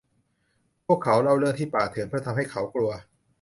[0.85, 2.91] พวกเขาเล่าเรื่องที่ป่าเถื่อนเพื่อทำให้เขากลัว